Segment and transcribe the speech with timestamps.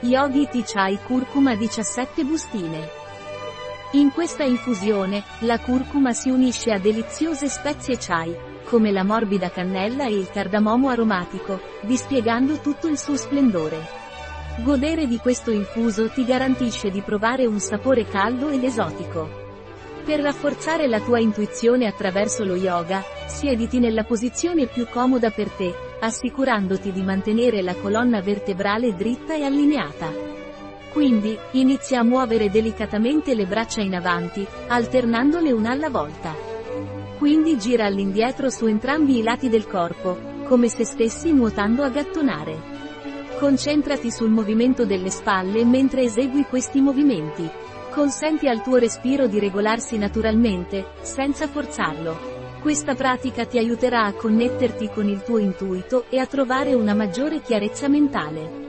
[0.00, 2.88] Yogi Tea Chai Curcuma 17 bustine.
[3.94, 8.32] In questa infusione, la curcuma si unisce a deliziose spezie chai,
[8.62, 13.88] come la morbida cannella e il cardamomo aromatico, dispiegando tutto il suo splendore.
[14.58, 19.47] Godere di questo infuso ti garantisce di provare un sapore caldo ed esotico.
[20.08, 25.70] Per rafforzare la tua intuizione attraverso lo yoga, siediti nella posizione più comoda per te,
[26.00, 30.10] assicurandoti di mantenere la colonna vertebrale dritta e allineata.
[30.94, 36.34] Quindi, inizia a muovere delicatamente le braccia in avanti, alternandole una alla volta.
[37.18, 42.58] Quindi gira all'indietro su entrambi i lati del corpo, come se stessi nuotando a gattonare.
[43.38, 47.67] Concentrati sul movimento delle spalle mentre esegui questi movimenti.
[47.90, 52.36] Consenti al tuo respiro di regolarsi naturalmente, senza forzarlo.
[52.60, 57.40] Questa pratica ti aiuterà a connetterti con il tuo intuito e a trovare una maggiore
[57.40, 58.66] chiarezza mentale.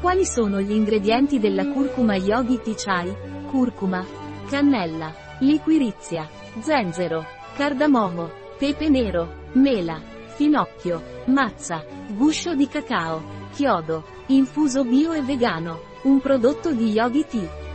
[0.00, 3.14] Quali sono gli ingredienti della curcuma yogi tea chai?
[3.50, 4.04] Curcuma,
[4.48, 6.28] cannella, liquirizia,
[6.60, 7.24] zenzero,
[7.56, 10.00] cardamomo, pepe nero, mela,
[10.34, 17.59] finocchio, mazza, guscio di cacao, chiodo, infuso bio e vegano, un prodotto di Yogi Tea,